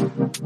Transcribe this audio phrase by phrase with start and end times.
[0.00, 0.40] What's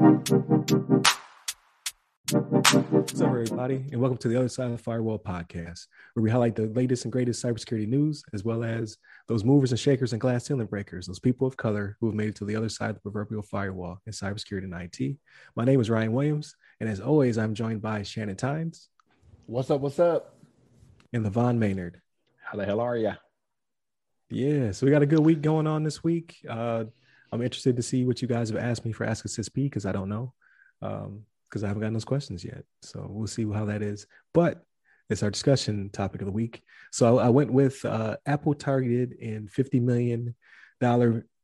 [3.20, 6.56] up, everybody, and welcome to the Other Side of the Firewall podcast, where we highlight
[6.56, 8.98] the latest and greatest cybersecurity news, as well as
[9.28, 12.30] those movers and shakers and glass ceiling breakers, those people of color who have made
[12.30, 15.18] it to the other side of the proverbial firewall in cybersecurity and IT.
[15.54, 18.88] My name is Ryan Williams, and as always, I'm joined by Shannon Tynes.
[19.46, 19.82] What's up?
[19.82, 20.34] What's up?
[21.12, 22.00] And LeVon Maynard.
[22.42, 23.12] How the hell are you?
[24.30, 26.38] Yeah, so we got a good week going on this week.
[26.48, 26.86] Uh,
[27.34, 29.86] I'm interested to see what you guys have asked me for Ask Us SP because
[29.86, 30.32] I don't know.
[30.80, 32.64] Um, because I haven't gotten those questions yet.
[32.82, 34.08] So we'll see how that is.
[34.32, 34.64] But
[35.08, 36.62] it's our discussion topic of the week.
[36.90, 40.34] So I, I went with uh, Apple targeted in $50 million
[40.82, 40.96] uh,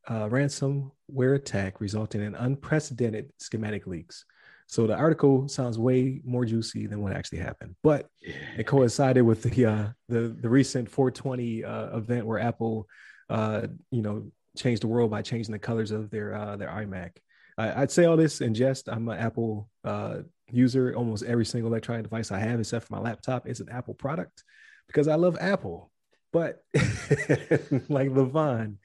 [0.09, 4.25] ransomware attack resulting in unprecedented schematic leaks.
[4.67, 8.07] So the article sounds way more juicy than what actually happened, but
[8.57, 12.87] it coincided with the uh, the, the recent 420 uh, event where Apple,
[13.29, 17.13] uh, you know, changed the world by changing the colors of their uh, their iMac.
[17.59, 18.89] I, would say all this in jest.
[18.89, 20.19] I'm an Apple uh,
[20.51, 20.95] user.
[20.97, 24.45] Almost every single electronic device I have, except for my laptop, is an Apple product
[24.87, 25.91] because I love Apple.
[26.33, 28.77] But like LeVon,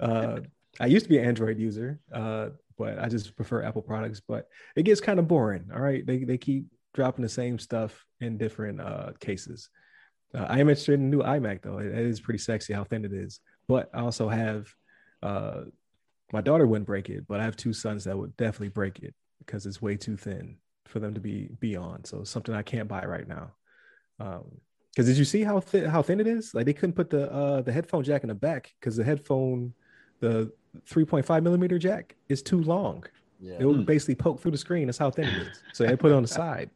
[0.00, 0.40] uh,
[0.80, 4.20] I used to be an Android user, uh, but I just prefer Apple products.
[4.26, 5.68] But it gets kind of boring.
[5.72, 9.68] All right, they they keep dropping the same stuff in different uh, cases.
[10.34, 11.78] Uh, I am interested in the new iMac though.
[11.78, 13.40] It is pretty sexy how thin it is.
[13.66, 14.66] But I also have
[15.22, 15.62] uh,
[16.32, 19.14] my daughter wouldn't break it, but I have two sons that would definitely break it
[19.38, 22.06] because it's way too thin for them to be beyond.
[22.06, 23.52] So something I can't buy right now.
[24.20, 24.44] Um,
[24.90, 26.54] because did you see how thin how thin it is?
[26.54, 29.72] Like they couldn't put the uh the headphone jack in the back because the headphone,
[30.18, 30.52] the
[30.90, 33.04] 3.5 millimeter jack is too long.
[33.38, 33.58] Yeah.
[33.60, 33.82] It would hmm.
[33.84, 34.86] basically poke through the screen.
[34.86, 35.62] That's how thin it is.
[35.72, 36.70] So they put it on the side.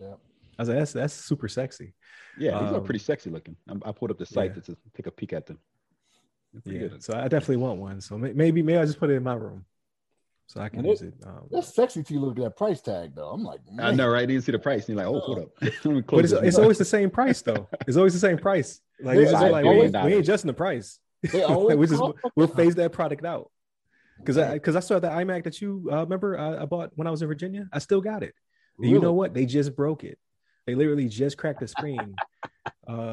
[0.00, 0.14] Yeah.
[0.58, 1.94] I was like, that's that's super sexy.
[2.38, 3.56] Yeah, these um, are pretty sexy looking.
[3.68, 4.62] I, I pulled up the site yeah.
[4.62, 5.58] to take a peek at them
[6.64, 6.78] yeah.
[6.78, 7.02] Good.
[7.02, 8.00] So I definitely want one.
[8.00, 9.64] So maybe maybe I just put it in my room,
[10.46, 11.14] so I can use it.
[11.24, 12.20] Um, that's sexy to you.
[12.20, 13.30] Look at that price tag though.
[13.30, 13.86] I'm like, man.
[13.86, 14.28] I know, right?
[14.28, 15.48] You see the price, and you're like, oh, hold up.
[16.06, 17.68] but it's, it's always the same price though.
[17.86, 18.80] It's always the same price.
[19.00, 20.98] Like, it's just like we, ain't, we ain't adjusting the price.
[21.22, 22.02] we just
[22.34, 23.50] we'll phase that product out.
[24.18, 27.06] Because I because I saw that iMac that you uh, remember I, I, bought when
[27.06, 27.68] I was in Virginia.
[27.72, 28.34] I still got it.
[28.78, 28.94] Really?
[28.94, 29.34] You know what?
[29.34, 30.18] They just broke it.
[30.66, 32.16] They literally just cracked the screen.
[32.88, 33.05] uh,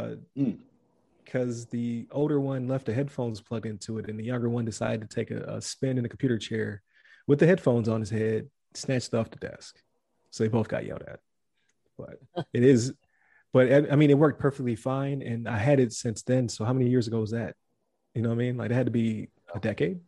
[1.33, 5.01] because the older one left the headphones plugged into it, and the younger one decided
[5.01, 6.83] to take a, a spin in the computer chair
[7.25, 9.79] with the headphones on his head, snatched off the desk.
[10.29, 11.19] So they both got yelled at.
[11.97, 12.19] But
[12.53, 12.94] it is,
[13.51, 16.49] but I mean, it worked perfectly fine, and I had it since then.
[16.49, 17.55] So how many years ago was that?
[18.13, 18.57] You know what I mean?
[18.57, 20.00] Like it had to be a decade,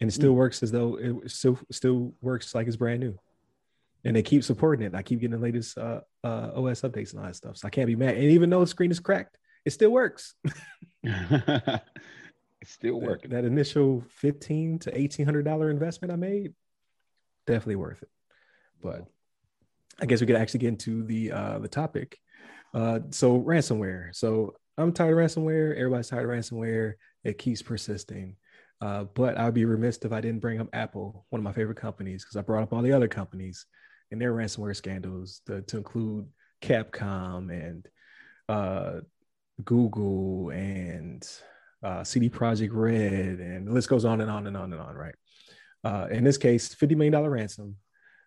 [0.00, 0.36] and it still mm.
[0.36, 3.16] works as though it still still works like it's brand new.
[4.04, 4.94] And they keep supporting it.
[4.94, 7.56] I keep getting the latest uh, uh, OS updates and all that stuff.
[7.56, 8.14] So I can't be mad.
[8.14, 9.36] And even though the screen is cracked,
[9.66, 10.34] it still works.
[11.02, 11.82] it's
[12.66, 13.30] still working.
[13.30, 16.54] That, that, initial fifteen to eighteen hundred dollar investment I made,
[17.46, 18.08] definitely worth it.
[18.82, 19.06] But
[20.00, 22.18] I guess we could actually get into the uh, the topic.
[22.72, 24.14] Uh, so ransomware.
[24.14, 25.76] So I'm tired of ransomware.
[25.76, 26.94] Everybody's tired of ransomware.
[27.24, 28.36] It keeps persisting.
[28.80, 31.78] Uh, but I'd be remiss if I didn't bring up Apple, one of my favorite
[31.78, 33.64] companies, because I brought up all the other companies
[34.10, 36.26] and their ransomware scandals to, to include
[36.60, 37.88] Capcom and
[38.50, 39.00] uh,
[39.64, 41.26] Google and
[41.82, 44.94] uh, CD Projekt Red, and the list goes on and on and on and on,
[44.94, 45.14] right?
[45.84, 47.76] Uh, in this case, $50 million ransom,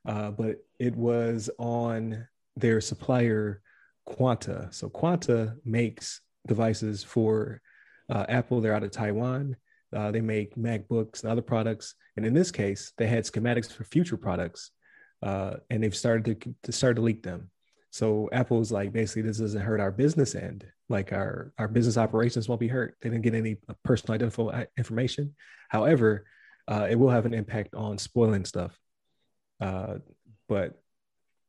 [0.07, 3.61] uh, but it was on their supplier
[4.05, 4.69] Quanta.
[4.71, 7.61] So Quanta makes devices for
[8.09, 8.61] uh, Apple.
[8.61, 9.55] They're out of Taiwan.
[9.95, 11.95] Uh, they make MacBooks and other products.
[12.15, 14.71] And in this case, they had schematics for future products,
[15.23, 17.49] uh, and they've started to, to start to leak them.
[17.91, 22.49] So Apple's like, basically, this doesn't hurt our business end like our our business operations
[22.49, 22.95] won't be hurt.
[23.01, 25.35] They didn't get any personal identifiable uh, information.
[25.69, 26.25] However,
[26.67, 28.77] uh, it will have an impact on spoiling stuff.
[29.61, 29.95] Uh,
[30.47, 30.81] but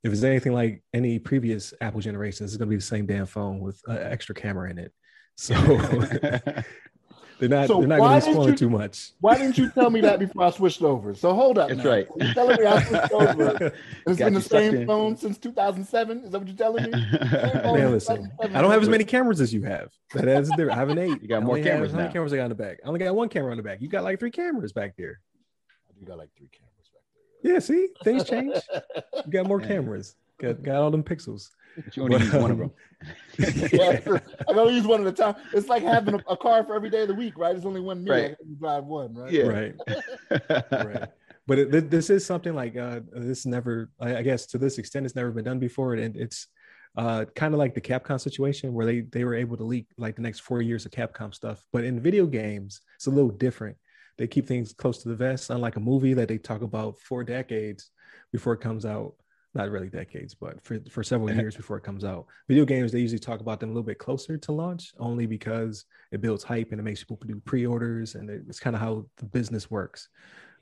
[0.05, 3.27] if it's anything like any previous Apple generations, it's going to be the same damn
[3.27, 4.93] phone with an extra camera in it.
[5.37, 5.55] So
[7.41, 7.69] They're not.
[7.69, 9.13] So they're not going to be spoiling too much.
[9.21, 11.15] Why didn't you tell me that before I switched over?
[11.15, 11.71] So hold up.
[11.71, 11.91] That's now.
[11.91, 12.07] right.
[12.17, 13.73] You're telling me I switched over.
[14.07, 14.87] It's been the same in.
[14.87, 16.25] phone since 2007.
[16.25, 16.91] Is that what you're telling me?
[17.23, 18.31] Man, listen.
[18.41, 19.91] I don't have as many cameras as you have.
[20.15, 20.73] That is different.
[20.73, 21.23] I have an eight.
[21.23, 22.79] You got more cameras have, How many cameras I got in the back?
[22.85, 23.81] I only got one camera on the back.
[23.81, 25.21] You got like three cameras back there.
[25.99, 27.03] You got like three cameras back
[27.43, 27.53] there.
[27.55, 27.59] Yeah.
[27.61, 28.57] See, things change.
[29.25, 30.17] You got more cameras.
[30.39, 31.51] Got got all them pixels.
[31.77, 32.71] But you only use one of them.
[33.73, 34.01] yeah,
[34.49, 35.35] I only use one at a time.
[35.53, 37.53] It's like having a, a, car for every day of the week, right?
[37.53, 38.15] There's only one meal.
[38.15, 38.37] Right.
[38.47, 39.33] You drive one, right?
[39.33, 39.45] Yeah.
[39.45, 39.75] Right.
[40.71, 41.09] right.
[41.47, 45.17] But it, this is something like uh, this never, I guess, to this extent, it's
[45.17, 46.47] never been done before, and it's
[46.97, 50.17] uh, kind of like the Capcom situation where they they were able to leak like
[50.17, 51.65] the next four years of Capcom stuff.
[51.73, 53.77] But in video games, it's a little different
[54.21, 57.25] they keep things close to the vest, unlike a movie that they talk about for
[57.25, 57.91] decades
[58.33, 59.15] before it comes out.
[59.53, 62.27] Not really decades, but for, for several years before it comes out.
[62.47, 65.87] Video games, they usually talk about them a little bit closer to launch, only because
[66.13, 69.27] it builds hype and it makes people do pre-orders, and it's kind of how the
[69.27, 70.09] business works.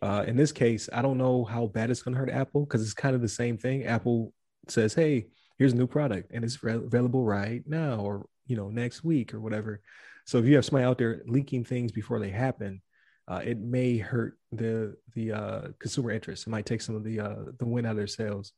[0.00, 2.80] Uh, in this case, I don't know how bad it's going to hurt Apple because
[2.82, 3.84] it's kind of the same thing.
[3.84, 4.32] Apple
[4.68, 5.26] says, "Hey,
[5.58, 9.34] here's a new product, and it's re- available right now, or you know, next week,
[9.34, 9.82] or whatever."
[10.24, 12.80] So if you have somebody out there leaking things before they happen,
[13.26, 16.46] uh, it may hurt the the uh, consumer interest.
[16.46, 18.52] It might take some of the uh, the win out of their sales.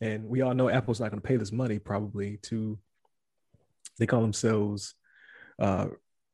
[0.00, 2.78] And we all know Apple's not going to pay this money probably to.
[3.98, 4.94] They call themselves
[5.58, 5.86] uh,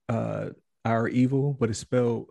[0.09, 0.51] uh,
[0.85, 2.31] our evil, but it's spelled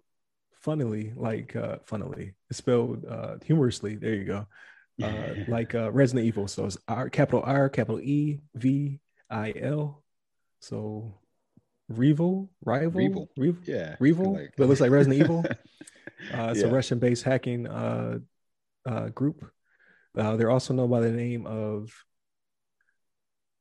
[0.61, 2.33] funnily like uh, funnily.
[2.49, 3.95] It's spelled uh, humorously.
[3.95, 4.47] There you go.
[5.01, 6.47] Uh, like uh, Resident Evil.
[6.47, 8.99] So it's R capital R capital E V
[9.29, 10.03] I L.
[10.61, 11.19] So
[11.93, 13.27] Revil, rival, Revil.
[13.37, 13.95] Revil, Yeah.
[13.99, 15.45] Revil, like- but it looks like Resident Evil.
[16.33, 18.19] Uh, it's a Russian-based hacking uh,
[18.85, 19.49] uh, group.
[20.17, 21.91] Uh, they're also known by the name of,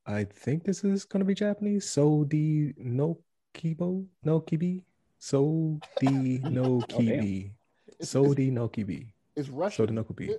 [0.05, 1.85] I think this is going to be Japanese.
[1.85, 3.19] Sodi no
[3.53, 4.83] kibo no kibi.
[5.19, 7.51] Sodi no kibi.
[7.87, 9.11] It's, it's, Sodi no kibi.
[9.35, 9.87] it's Russian.
[9.87, 10.33] Sodi no kibi.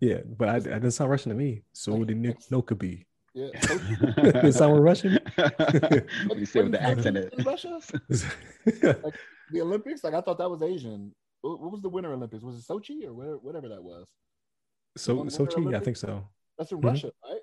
[0.00, 1.62] Yeah, but I, it doesn't sound Russian to me.
[1.74, 3.04] Sodi no- no kibi.
[3.34, 3.48] Yeah.
[3.60, 5.18] Does it sound Russian?
[5.36, 7.18] what do you say with the accent?
[7.18, 7.78] In Russia,
[8.64, 10.02] the Olympics.
[10.02, 11.14] Like I thought that was Asian.
[11.42, 12.42] What what was the Winter Olympics?
[12.42, 14.08] Was it Sochi or whatever, whatever that was?
[14.96, 16.26] So Winter Sochi, I think so.
[16.58, 16.84] That's in Mhm.
[16.84, 17.40] Russia, right?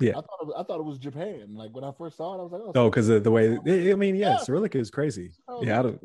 [0.00, 0.10] Yeah.
[0.10, 1.54] I thought it was, I thought it was Japan.
[1.54, 3.56] Like when I first saw it, I was like, oh, No, because of the way
[3.56, 4.36] I mean, yeah, Yeah.
[4.38, 5.32] Cyrillic is crazy.
[5.48, 6.00] Oh, Yeah, I don't.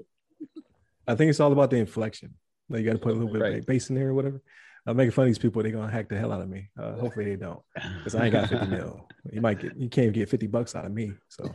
[1.08, 2.34] I think it's all about the inflection.
[2.70, 3.60] Like you got to put a little bit Right.
[3.60, 4.42] of bass in there or whatever.
[4.86, 5.62] I'm making fun of these people.
[5.64, 6.70] They're gonna hack the hell out of me.
[6.80, 7.60] Uh, hopefully they don't,
[7.98, 9.08] because I ain't got 50 mil.
[9.34, 9.76] You might get.
[9.76, 11.12] You can't even get 50 bucks out of me.
[11.28, 11.54] So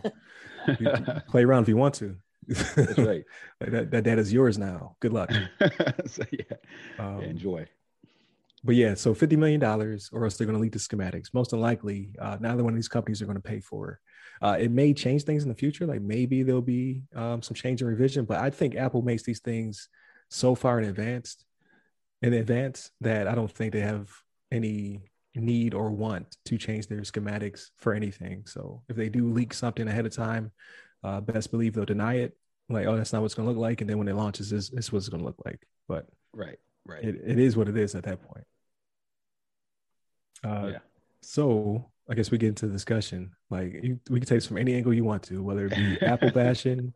[0.78, 0.90] you
[1.30, 2.16] play around if you want to.
[2.46, 3.25] That's right.
[3.60, 4.96] Like that, that data's yours now.
[5.00, 5.30] Good luck.
[6.06, 6.56] so, yeah.
[6.98, 7.66] Um, yeah, enjoy.
[8.64, 11.35] But yeah, so fifty million dollars, or else they're going to leak the schematics.
[11.35, 13.91] Most unlikely, uh, neither one of these companies are going to pay for.
[13.91, 13.99] it.
[14.47, 15.87] Uh, it may change things in the future.
[15.87, 19.41] Like maybe there'll be um, some change and revision, but I think Apple makes these
[19.41, 19.88] things
[20.29, 21.44] so far in advance,
[22.23, 24.11] in advance that I don't think they have
[24.50, 25.03] any
[25.35, 28.44] need or want to change their schematics for anything.
[28.47, 30.53] So if they do leak something ahead of time,
[31.03, 32.37] uh, best believe they'll deny it.
[32.69, 34.70] Like, oh, that's not what's going to look like, and then when it launches, this,
[34.70, 35.61] this is what it's going to look like.
[35.88, 36.59] But Right.
[36.87, 37.05] Right.
[37.05, 38.44] it, it is what it is at that point.
[40.44, 40.78] Uh, yeah.
[41.20, 43.30] So I guess we get into the discussion.
[43.50, 45.98] Like you, we can take this from any angle you want to, whether it be
[46.04, 46.92] Apple bashing,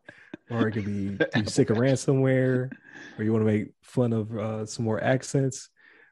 [0.49, 2.71] or it could be you sick of ransomware,
[3.17, 5.69] or you want to make fun of uh, some more accents.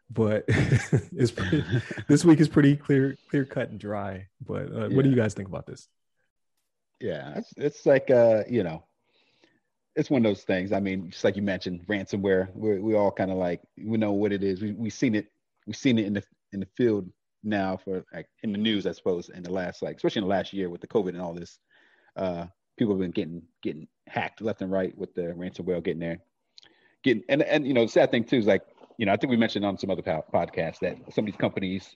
[0.10, 1.64] But it's pretty,
[2.08, 4.28] this week is pretty clear, clear cut and dry.
[4.46, 5.88] But uh, what do you guys think about this?
[7.02, 8.86] Yeah, it's, it's like uh, you know,
[9.96, 10.72] it's one of those things.
[10.72, 12.48] I mean, just like you mentioned, ransomware.
[12.56, 14.62] We we all kind of like we know what it is.
[14.62, 15.28] We we seen it.
[15.68, 16.24] We've seen it in the
[16.54, 17.10] in the field
[17.46, 20.36] now for like in the news, I suppose, in the last like especially in the
[20.36, 21.60] last year with the COVID and all this.
[22.16, 22.46] Uh,
[22.78, 26.20] people have been getting getting hacked left and right with the ransomware getting there.
[27.04, 28.64] Getting and and you know the sad thing too is like
[28.98, 31.40] you know I think we mentioned on some other po- podcasts that some of these
[31.40, 31.96] companies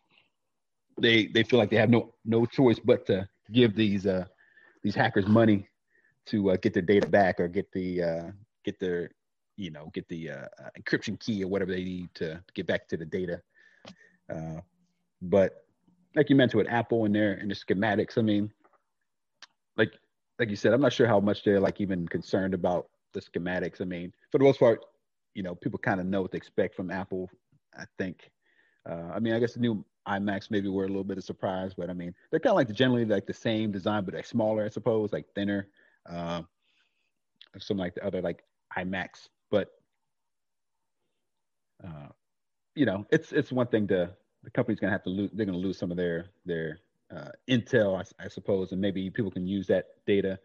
[1.00, 4.26] they they feel like they have no no choice but to give these uh
[4.84, 5.68] these hackers money
[6.28, 8.32] to uh, get their data back or get the uh,
[8.64, 9.10] get their
[9.58, 12.88] you know get the uh, uh, encryption key or whatever they need to get back
[12.88, 13.42] to the data.
[15.22, 15.66] But
[16.16, 18.52] like you mentioned with Apple and their and the schematics, I mean,
[19.78, 19.92] like
[20.40, 23.82] like you said, I'm not sure how much they're like even concerned about the schematics.
[23.82, 24.86] I mean, for the most part,
[25.34, 27.30] you know, people kind of know what to expect from Apple.
[27.78, 28.30] I think.
[28.90, 31.74] Uh, I mean, I guess the new iMacs maybe were a little bit of surprise,
[31.78, 34.66] but I mean, they're kind of like generally like the same design, but like smaller,
[34.66, 35.68] I suppose, like thinner.
[36.10, 36.42] Uh,
[37.58, 38.44] some like the other like
[38.78, 39.70] iMacs, but
[41.84, 42.08] uh,
[42.76, 44.12] you know, it's it's one thing to
[44.44, 45.30] the company's gonna have to lose.
[45.34, 46.80] They're gonna lose some of their their
[47.16, 50.40] uh, intel, I, I suppose, and maybe people can use that data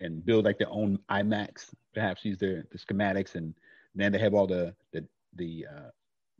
[0.00, 1.66] and build like their own iMacs.
[1.94, 3.54] Perhaps use their the schematics, and
[3.94, 5.90] then they have all the the the uh,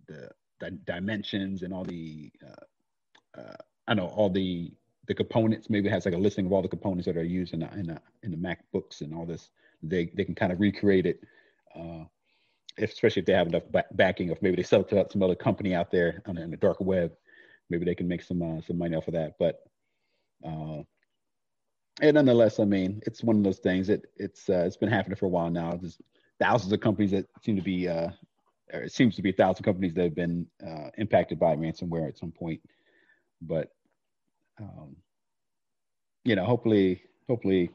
[0.06, 4.72] the, the dimensions and all the uh, uh, I know all the
[5.06, 5.70] the components.
[5.70, 7.72] Maybe it has like a listing of all the components that are used in the
[7.74, 9.50] in the, in the MacBooks and all this.
[9.82, 11.20] They they can kind of recreate it.
[11.74, 12.04] Uh,
[12.78, 15.22] if, especially if they have enough ba- backing, if maybe they sell it to some
[15.22, 17.12] other company out there on the, on the dark web,
[17.70, 19.34] maybe they can make some uh, some money off of that.
[19.38, 19.60] But
[20.44, 20.82] uh,
[22.00, 23.88] and nonetheless, I mean, it's one of those things.
[23.88, 25.76] It it's uh, it's been happening for a while now.
[25.76, 25.98] There's
[26.38, 28.10] thousands of companies that seem to be, uh,
[28.72, 32.08] or it seems to be a thousand companies that have been uh, impacted by ransomware
[32.08, 32.60] at some point.
[33.42, 33.72] But
[34.60, 34.96] um,
[36.24, 37.70] you know, hopefully, hopefully,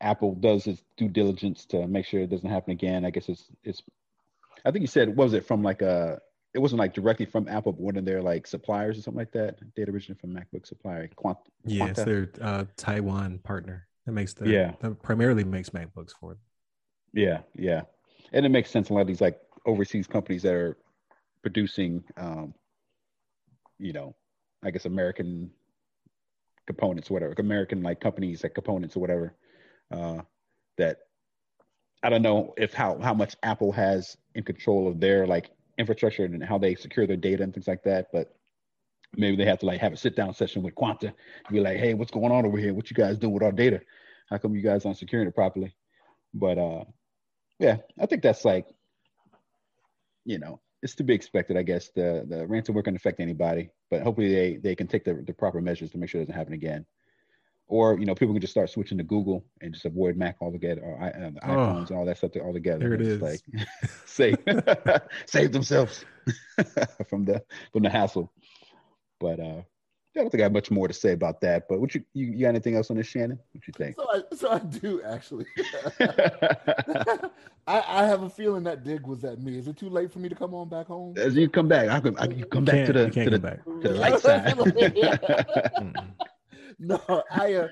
[0.00, 3.04] Apple does its due diligence to make sure it doesn't happen again.
[3.04, 3.82] I guess it's it's.
[4.64, 6.20] I think you said what was it from like a.
[6.54, 9.32] It wasn't like directly from Apple, but one of their like suppliers or something like
[9.32, 9.58] that.
[9.74, 11.08] Data originally from MacBook supplier.
[11.16, 11.36] Quant,
[11.66, 14.72] Yeah, it's their uh, Taiwan partner that makes the Yeah.
[14.80, 16.40] that primarily makes MacBooks for them.
[17.12, 17.82] Yeah, yeah,
[18.32, 18.90] and it makes sense.
[18.90, 20.76] A lot of these like overseas companies that are
[21.42, 22.54] producing, um,
[23.78, 24.14] you know,
[24.62, 25.50] I guess American
[26.66, 29.34] components, or whatever, American like companies like components or whatever.
[29.90, 30.22] Uh,
[30.78, 30.98] that
[32.02, 36.24] I don't know if how how much Apple has in control of their like infrastructure
[36.24, 38.32] and how they secure their data and things like that, but.
[39.18, 41.78] Maybe they have to like have a sit down session with Quanta and be like,
[41.78, 42.74] "Hey, what's going on over here?
[42.74, 43.80] What you guys doing with our data?
[44.28, 45.74] How come you guys aren't securing it properly?"
[46.34, 46.84] But uh,
[47.58, 48.66] yeah, I think that's like,
[50.26, 51.56] you know, it's to be expected.
[51.56, 55.14] I guess the the ransomware can affect anybody, but hopefully they they can take the,
[55.26, 56.84] the proper measures to make sure it doesn't happen again.
[57.68, 60.82] Or you know, people can just start switching to Google and just avoid Mac altogether,
[60.82, 61.48] or i- uh, the Oh.
[61.48, 62.88] iPhones and all that stuff altogether.
[62.88, 63.22] There It's.
[63.22, 63.40] Like
[64.06, 64.36] save
[65.26, 66.04] save themselves
[67.08, 67.42] from the
[67.72, 68.32] from the hassle.
[69.18, 71.66] But uh, I don't think I have much more to say about that.
[71.68, 73.38] But what you you, you got anything else on this, Shannon?
[73.52, 73.96] What you think?
[73.96, 75.46] So I, so I do actually.
[77.66, 79.58] I, I have a feeling that dig was at me.
[79.58, 81.14] Is it too late for me to come on back home?
[81.18, 83.64] As you come back, I can, I can come back to the to the, back.
[83.64, 84.54] to the light side.
[86.78, 87.54] No, I.
[87.54, 87.68] Uh,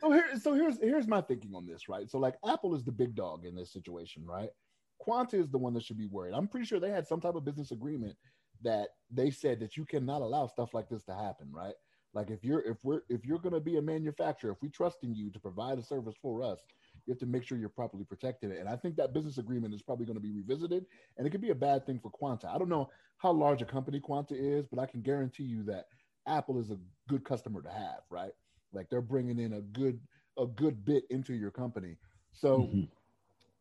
[0.00, 2.10] so here, so here's here's my thinking on this, right?
[2.10, 4.50] So like Apple is the big dog in this situation, right?
[4.98, 6.34] Quanta is the one that should be worried.
[6.34, 8.16] I'm pretty sure they had some type of business agreement
[8.62, 11.74] that they said that you cannot allow stuff like this to happen, right?
[12.14, 15.14] Like if you're if we're if you're gonna be a manufacturer, if we trust in
[15.14, 16.58] you to provide a service for us,
[17.06, 18.58] you have to make sure you're properly protecting it.
[18.58, 20.84] And I think that business agreement is probably going to be revisited,
[21.16, 22.48] and it could be a bad thing for Quanta.
[22.48, 25.84] I don't know how large a company Quanta is, but I can guarantee you that
[26.26, 28.32] Apple is a good customer to have, right?
[28.72, 30.00] Like they're bringing in a good
[30.38, 31.96] a good bit into your company.
[32.32, 32.88] So Mhm.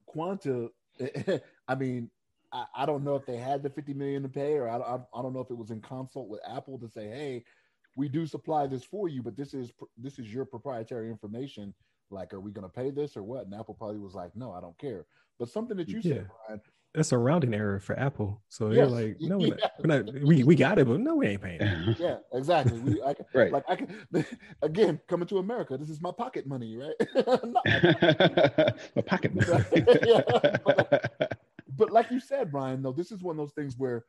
[0.06, 0.72] Quanta,
[1.68, 2.12] I mean,
[2.52, 4.96] I, I don't know if they had the 50 million to pay, or I, I,
[5.14, 7.46] I don't know if it was in consult with Apple to say, hey,
[7.96, 11.74] we do supply this for you, but this is this is your proprietary information.
[12.10, 13.46] Like, are we going to pay this or what?
[13.46, 15.08] And Apple probably was like, no, I don't care.
[15.40, 16.14] But something that you Yeah.
[16.14, 16.62] said, Ryan,
[16.98, 18.42] That's a rounding error for Apple.
[18.50, 19.54] So they're like, no, we're Yeah.
[19.62, 21.62] not, we're not, we, we got it, but no, we ain't paying.
[21.62, 22.00] it.
[22.00, 22.80] yeah, exactly.
[22.80, 23.52] We, I, right.
[23.52, 24.08] like I can
[24.64, 25.78] again coming to America.
[25.78, 26.96] This is my pocket money, right?
[27.28, 29.64] Not my My pocket money.
[30.08, 30.22] Yeah,
[30.66, 31.38] but-
[31.78, 34.06] but like you said, Ryan, though, this is one of those things where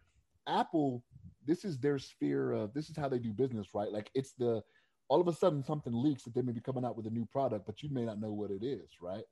[0.49, 1.05] Apple,
[1.47, 3.93] this is their sphere of this is how they do business, right?
[3.93, 4.63] Like it's the
[5.09, 7.27] all of a sudden something leaks that they may be coming out with a new
[7.27, 9.25] product, but you may not know what it is, right?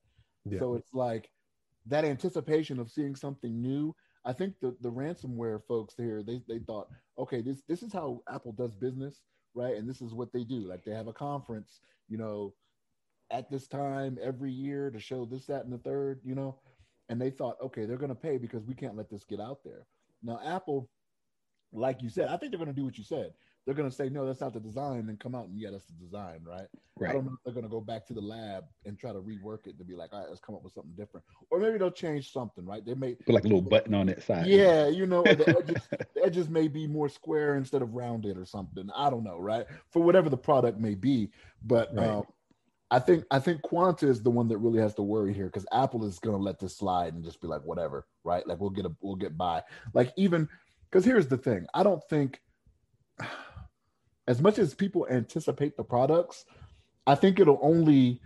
[0.44, 0.58] Yeah.
[0.58, 1.30] So it's like
[1.86, 3.94] that anticipation of seeing something new.
[4.24, 6.88] I think the, the ransomware folks here, they, they thought,
[7.18, 9.22] okay, this this is how Apple does business,
[9.54, 9.76] right?
[9.76, 10.60] And this is what they do.
[10.60, 12.52] Like they have a conference, you know,
[13.30, 16.58] at this time every year to show this, that, and the third, you know.
[17.08, 19.86] And they thought, okay, they're gonna pay because we can't let this get out there.
[20.22, 20.88] Now, Apple,
[21.72, 23.32] like you said, I think they're gonna do what you said.
[23.66, 25.94] They're gonna say, no, that's not the design, and come out and yeah, that's the
[25.94, 26.68] design, right?
[27.10, 29.66] I don't know if they're gonna go back to the lab and try to rework
[29.66, 31.26] it to be like, all right, let's come up with something different.
[31.50, 32.84] Or maybe they'll change something, right?
[32.84, 34.46] They may Put like a little button on that side.
[34.46, 38.44] yeah, you know, the edges, the edges may be more square instead of rounded or
[38.46, 38.88] something.
[38.94, 39.66] I don't know, right?
[39.90, 41.30] For whatever the product may be,
[41.64, 42.08] but Right.
[42.08, 42.24] um,
[42.90, 45.66] I think I think Quanta is the one that really has to worry here because
[45.72, 48.46] Apple is going to let this slide and just be like, whatever, right?
[48.46, 49.62] Like we'll get a we'll get by.
[49.92, 50.48] Like even
[50.88, 52.40] because here's the thing, I don't think
[54.26, 56.44] as much as people anticipate the products,
[57.06, 58.20] I think it'll only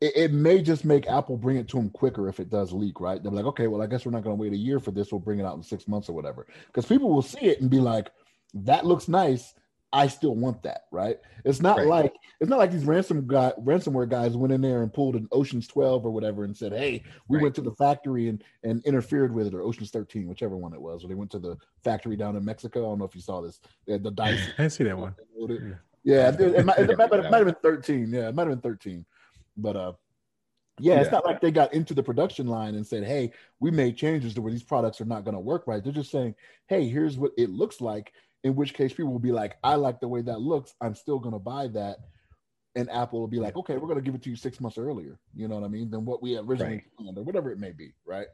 [0.00, 3.00] it, it may just make Apple bring it to them quicker if it does leak,
[3.00, 3.22] right?
[3.22, 5.12] They're like, okay, well, I guess we're not going to wait a year for this.
[5.12, 6.46] We'll bring it out in six months or whatever.
[6.66, 8.10] Because people will see it and be like,
[8.54, 9.54] that looks nice.
[9.92, 11.18] I still want that, right?
[11.44, 11.86] It's not Right.
[11.86, 15.28] like it's not like these ransom guy ransomware guys went in there and pulled an
[15.32, 17.42] Ocean's 12 or whatever and said, Hey, we Right.
[17.42, 20.80] went to the factory and and interfered with it, or Ocean's 13, whichever one it
[20.80, 22.80] was, or they went to the factory down in Mexico.
[22.80, 23.60] I don't know if you saw this.
[23.86, 25.14] They had the dice I didn't see that one.
[25.36, 28.12] yeah, yeah it, it might, it, might, it might have been 13.
[28.12, 29.04] Yeah, it might have been 13.
[29.56, 29.92] But uh
[30.82, 33.96] yeah, it's not like they got into the production line and said, Hey, we made
[33.96, 35.82] changes to where these products are not going to work right.
[35.84, 36.34] They're just saying,
[36.68, 38.12] Hey, here's what it looks like.
[38.42, 40.74] In which case, people will be like, I like the way that looks.
[40.80, 41.98] I'm still going to buy that.
[42.74, 44.78] And Apple will be like, Okay, we're going to give it to you six months
[44.78, 45.18] earlier.
[45.34, 45.90] You know what I mean?
[45.90, 46.96] Than what we originally Right.
[46.96, 47.92] planned or whatever it may be.
[48.06, 48.28] Right.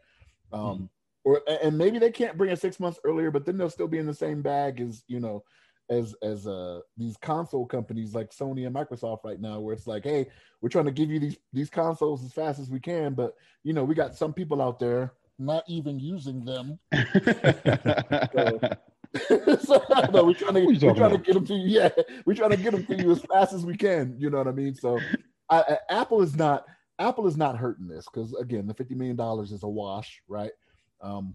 [0.53, 0.89] Um, Mhm.
[1.25, 3.99] or and maybe they can't bring it six months earlier, but then they'll still be
[3.99, 5.43] in the same bag as you know,
[5.91, 10.05] as as uh these console companies like Sony and Microsoft right now, where it's like,
[10.05, 10.29] hey,
[10.61, 13.35] we're trying to give you these these consoles as fast as we can, but
[13.65, 16.79] you know, we got some people out there not even using them.
[18.33, 18.61] so
[20.13, 21.81] no, we're trying to we're trying to get them to you.
[21.81, 21.89] Yeah,
[22.25, 24.17] we're trying to get them to you as fast as we can.
[24.19, 24.75] You know what I mean?
[24.75, 24.99] So,
[25.51, 26.65] I, I- Apple is not
[26.99, 30.53] Apple is not hurting this because again, the fifty million dollars is a wash, right?
[31.01, 31.35] Um,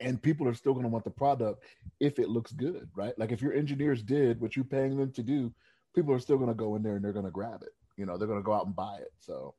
[0.00, 1.64] and people are still going to want the product
[2.00, 3.18] if it looks good, right?
[3.18, 5.52] Like if your engineers did what you're paying them to do,
[5.94, 7.74] people are still going to go in there and they're going to grab it.
[7.96, 9.12] You know, they're going to go out and buy it.
[9.18, 9.54] So,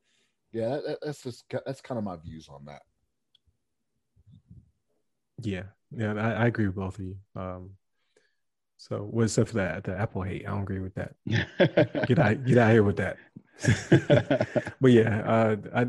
[0.53, 2.84] yeah, that, that's just that's kind of my views on that.
[5.41, 7.15] Yeah, yeah, I, I agree with both of you.
[7.36, 7.72] Um,
[8.77, 9.84] so, what's up for that?
[9.84, 11.15] The Apple hate, I don't agree with that.
[12.08, 13.17] get out, get out here with that.
[14.79, 15.81] but yeah, uh, I,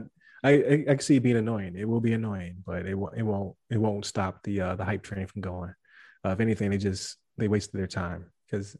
[0.42, 1.76] I, I can see it being annoying.
[1.76, 4.84] It will be annoying, but it won't, it won't, it won't stop the uh, the
[4.84, 5.72] hype train from going.
[6.24, 8.76] Uh, if anything, they just they wasted their time because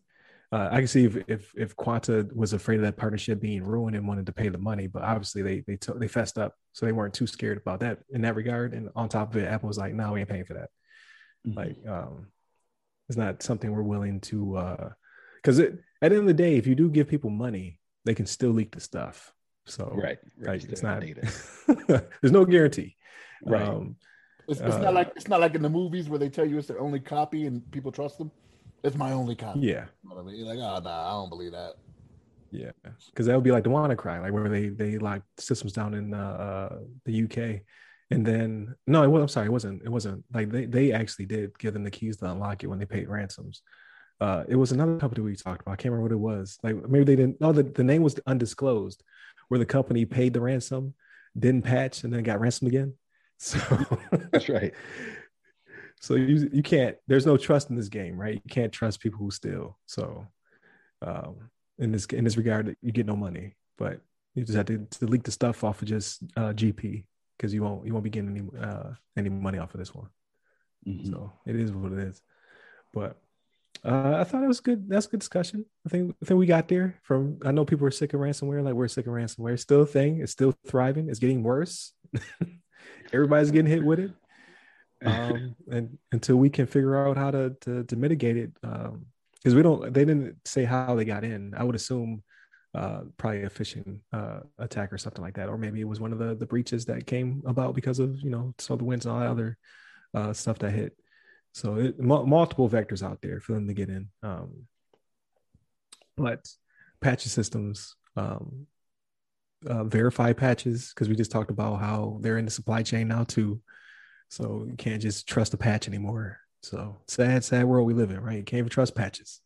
[0.53, 3.95] uh, I can see if, if if Quanta was afraid of that partnership being ruined
[3.95, 6.85] and wanted to pay the money, but obviously they they t- they fessed up, so
[6.85, 8.75] they weren't too scared about that in that regard.
[8.75, 10.71] And on top of it, Apple was like, "No, we ain't paying for that."
[11.47, 11.59] Mm-hmm.
[11.59, 12.27] Like, um,
[13.09, 14.57] it's not something we're willing to.
[14.57, 14.91] uh,
[15.37, 18.15] Because uh, at the end of the day, if you do give people money, they
[18.15, 19.33] can still leak the stuff.
[19.67, 20.61] So right, right.
[20.61, 21.03] Like, it's not.
[21.87, 22.97] there's no guarantee.
[23.45, 23.63] Right.
[23.63, 23.97] Um,
[24.49, 26.59] it's, it's uh, not like it's not like in the movies where they tell you
[26.59, 28.31] it's their only copy and people trust them.
[28.83, 29.61] It's my only copy.
[29.61, 29.87] Yeah.
[30.03, 30.37] You know I mean?
[30.37, 31.75] You're like, oh, nah, I don't believe that.
[32.51, 35.95] Yeah, because that would be like the WannaCry, like where they they locked systems down
[35.95, 37.63] in uh, the UK,
[38.11, 39.83] and then no, it was, I'm sorry, it wasn't.
[39.85, 42.79] It wasn't like they they actually did give them the keys to unlock it when
[42.79, 43.63] they paid ransoms.
[44.21, 45.73] Uh, it was another company we talked about.
[45.73, 46.59] I can't remember what it was.
[46.63, 47.41] Like maybe they didn't.
[47.41, 49.03] No, the, the name was undisclosed.
[49.49, 50.95] Where the company paid the ransom,
[51.39, 52.95] didn't patch, and then got ransomed again.
[53.43, 53.59] So
[54.33, 54.75] that's right.
[56.03, 56.97] So you you can't.
[57.07, 58.35] There's no trust in this game, right?
[58.35, 59.79] You can't trust people who steal.
[59.85, 60.27] So,
[61.03, 64.01] um, in this in this regard, you get no money, but
[64.35, 67.05] you just have to leak the stuff off of just uh, GP
[67.41, 70.09] because you won't you won't be getting any uh, any money off of this one.
[70.87, 71.11] Mm-hmm.
[71.11, 72.21] So it is what it is.
[72.93, 73.17] But
[73.83, 74.91] uh, I thought it was good.
[74.91, 75.65] That's good discussion.
[75.87, 77.01] I think I think we got there.
[77.03, 78.63] From I know people are sick of ransomware.
[78.63, 79.55] Like we're sick of ransomware.
[79.55, 80.21] It's still a thing.
[80.21, 81.09] It's still thriving.
[81.09, 81.93] It's getting worse.
[83.13, 84.13] Everybody's getting hit with it
[85.05, 89.55] um, and until we can figure out how to to, to mitigate it, because um,
[89.55, 91.55] we don't, they didn't say how they got in.
[91.57, 92.23] I would assume
[92.75, 96.13] uh, probably a phishing uh, attack or something like that, or maybe it was one
[96.13, 99.31] of the the breaches that came about because of you know SolarWinds and all that
[99.31, 99.59] other
[100.15, 100.97] uh, stuff that hit.
[101.53, 104.09] So it, m- multiple vectors out there for them to get in.
[104.23, 104.67] Um,
[106.17, 106.47] but
[107.01, 108.67] patch systems, um,
[109.67, 113.25] uh, verify patches, because we just talked about how they're in the supply chain now
[113.25, 113.61] too.
[114.29, 116.39] So you can't just trust a patch anymore.
[116.63, 118.37] So sad, sad world we live in, right?
[118.37, 119.41] You can't even trust patches.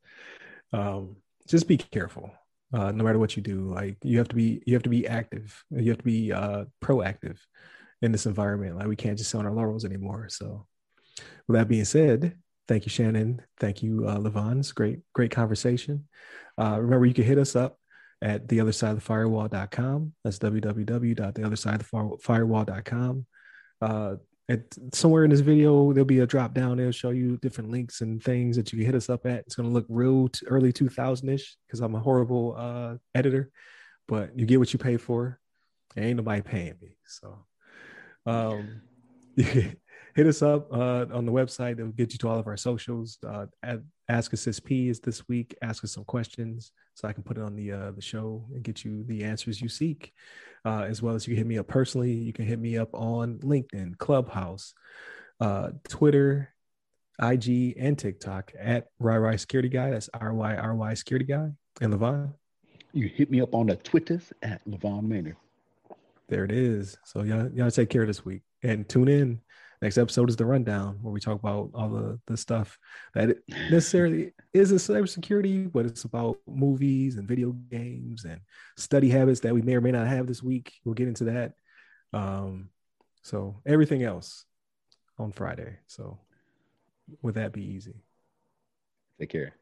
[0.73, 1.17] Um,
[1.49, 2.31] just be careful.
[2.75, 5.07] Uh, no matter what you do, like you have to be, you have to be
[5.07, 5.63] active.
[5.71, 7.39] You have to be uh, proactive
[8.03, 8.77] in this environment.
[8.77, 10.27] Like we can't just sit on our laurels anymore.
[10.29, 10.67] So,
[11.47, 13.43] with that being said, thank you, Shannon.
[13.61, 14.59] Thank you, uh, LeVon.
[14.59, 16.09] It's great, great conversation.
[16.59, 17.79] Uh, remember, you can hit us up
[18.21, 20.13] at the other side of the firewall.com.
[20.25, 23.27] That's www.theothersideofthefirewall.com.
[23.81, 24.17] Uh,
[24.49, 24.61] at
[24.93, 26.79] somewhere in this video there'll be a drop down.
[26.79, 29.41] It'll show you different links and things that you can hit us up at.
[29.41, 33.51] It's going to look real t- early 2000ish because i'm a horrible uh, editor
[34.07, 35.41] but you get what you pay for.
[35.97, 37.47] Ain't nobody paying me so
[38.27, 38.81] um
[40.15, 43.19] hit us up uh, on the website it'll get you to all of our socials
[43.27, 47.23] uh, at ask us p is this week ask us some questions so i can
[47.23, 50.13] put it on the uh, the show and get you the answers you seek
[50.65, 52.13] uh, as well as you can hit me up personally.
[52.13, 54.75] You can hit me up on LinkedIn, Clubhouse,
[55.41, 56.55] uh, Twitter,
[57.21, 59.91] IG, and TikTok at RyRy Security Guy.
[59.91, 61.51] That's R Y R Y Security Guy.
[61.81, 62.33] And LeVon?
[62.93, 65.37] You hit me up on the Twitters at LeVon Maynard.
[66.29, 66.97] There it is.
[67.05, 69.41] So y'all, y'all take care this week and tune in.
[69.83, 72.79] Next episode is the rundown where we talk about all the, the stuff
[73.13, 73.37] that
[73.71, 78.41] necessarily isn't cybersecurity, but it's about movies and video games and
[78.79, 80.73] study habits that we may or may not have this week.
[80.85, 81.53] We'll get into that.
[82.15, 82.71] Um,
[83.23, 84.47] so everything else
[85.19, 85.77] on Friday.
[85.87, 86.19] So
[87.21, 88.05] would that be easy?
[89.19, 89.55] Take care.